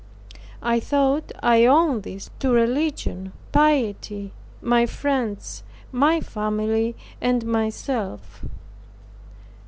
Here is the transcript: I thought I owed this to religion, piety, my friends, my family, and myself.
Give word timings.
I 0.63 0.79
thought 0.79 1.31
I 1.43 1.63
owed 1.67 2.01
this 2.01 2.31
to 2.39 2.49
religion, 2.51 3.33
piety, 3.51 4.31
my 4.59 4.87
friends, 4.87 5.61
my 5.91 6.19
family, 6.21 6.95
and 7.21 7.45
myself. 7.45 8.43